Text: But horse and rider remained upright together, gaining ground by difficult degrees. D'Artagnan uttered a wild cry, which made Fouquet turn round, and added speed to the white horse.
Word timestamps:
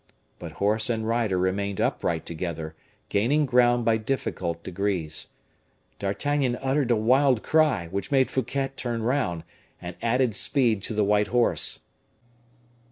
But 0.39 0.53
horse 0.53 0.89
and 0.89 1.07
rider 1.07 1.37
remained 1.37 1.79
upright 1.79 2.25
together, 2.25 2.75
gaining 3.09 3.45
ground 3.45 3.85
by 3.85 3.97
difficult 3.97 4.63
degrees. 4.63 5.27
D'Artagnan 5.99 6.57
uttered 6.59 6.89
a 6.89 6.95
wild 6.95 7.43
cry, 7.43 7.85
which 7.87 8.09
made 8.09 8.31
Fouquet 8.31 8.71
turn 8.75 9.03
round, 9.03 9.43
and 9.79 9.95
added 10.01 10.33
speed 10.33 10.81
to 10.85 10.95
the 10.95 11.03
white 11.05 11.27
horse. 11.27 11.81